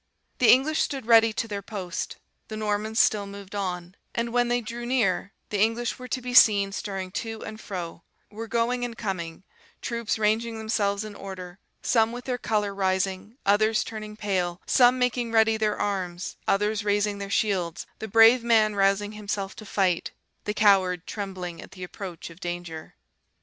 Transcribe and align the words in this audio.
"The 0.39 0.49
English 0.51 0.81
stood 0.81 1.05
ready 1.05 1.31
to 1.33 1.47
their 1.47 1.61
post, 1.61 2.17
the 2.47 2.57
Normans 2.57 2.99
still 2.99 3.27
moved 3.27 3.53
on; 3.53 3.93
and 4.15 4.33
when 4.33 4.47
they 4.47 4.59
drew 4.59 4.83
near, 4.83 5.31
the 5.51 5.59
English 5.59 5.99
were 5.99 6.07
to 6.07 6.21
be 6.23 6.33
seen 6.33 6.71
stirring 6.71 7.11
to 7.21 7.43
and 7.45 7.61
fro; 7.61 8.01
were 8.31 8.47
going 8.47 8.83
and 8.83 8.97
coming; 8.97 9.43
troops 9.79 10.17
ranging 10.17 10.57
themselves 10.57 11.05
in 11.05 11.13
order; 11.13 11.59
some 11.83 12.11
with 12.11 12.25
their 12.25 12.39
colour 12.39 12.73
rising, 12.73 13.37
others 13.45 13.83
turning 13.83 14.15
pale; 14.17 14.59
some 14.65 14.97
making 14.97 15.31
ready 15.33 15.55
their 15.55 15.79
arms, 15.79 16.35
others 16.47 16.83
raising 16.83 17.19
their 17.19 17.29
shields; 17.29 17.85
the 17.99 18.07
brave 18.07 18.43
man 18.43 18.73
rousing 18.73 19.11
himself 19.11 19.55
to 19.57 19.67
fight, 19.67 20.13
the 20.45 20.53
coward 20.55 21.05
trembling 21.05 21.61
at 21.61 21.73
the 21.73 21.83
approach 21.83 22.31
of 22.31 22.39
danger. 22.39 22.95